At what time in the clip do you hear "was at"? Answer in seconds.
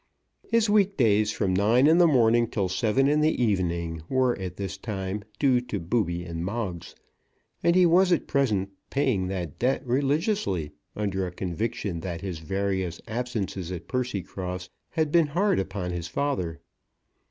7.85-8.25